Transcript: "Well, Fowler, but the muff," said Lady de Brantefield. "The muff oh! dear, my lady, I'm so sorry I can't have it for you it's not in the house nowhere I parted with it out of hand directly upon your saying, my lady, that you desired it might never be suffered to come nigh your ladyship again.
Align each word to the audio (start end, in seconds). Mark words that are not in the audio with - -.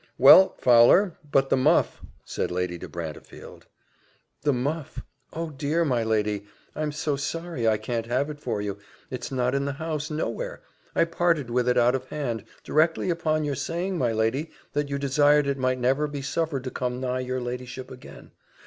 "Well, 0.17 0.55
Fowler, 0.57 1.15
but 1.31 1.51
the 1.51 1.55
muff," 1.57 2.01
said 2.25 2.49
Lady 2.49 2.79
de 2.79 2.87
Brantefield. 2.87 3.67
"The 4.41 4.51
muff 4.51 5.03
oh! 5.31 5.51
dear, 5.51 5.85
my 5.85 6.03
lady, 6.03 6.47
I'm 6.75 6.91
so 6.91 7.15
sorry 7.15 7.67
I 7.67 7.77
can't 7.77 8.07
have 8.07 8.27
it 8.31 8.39
for 8.39 8.63
you 8.63 8.79
it's 9.11 9.31
not 9.31 9.53
in 9.53 9.65
the 9.65 9.73
house 9.73 10.09
nowhere 10.09 10.63
I 10.95 11.05
parted 11.05 11.51
with 11.51 11.69
it 11.69 11.77
out 11.77 11.93
of 11.93 12.05
hand 12.05 12.45
directly 12.63 13.11
upon 13.11 13.43
your 13.43 13.53
saying, 13.53 13.99
my 13.99 14.11
lady, 14.11 14.49
that 14.73 14.89
you 14.89 14.97
desired 14.97 15.45
it 15.45 15.59
might 15.59 15.77
never 15.77 16.07
be 16.07 16.23
suffered 16.23 16.63
to 16.63 16.71
come 16.71 16.99
nigh 16.99 17.19
your 17.19 17.39
ladyship 17.39 17.91
again. 17.91 18.31